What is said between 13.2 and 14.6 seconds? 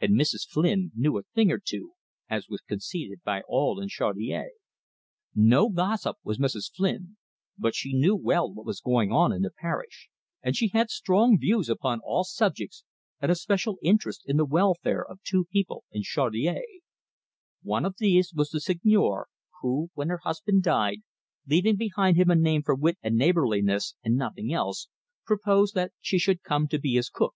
and a special interest in the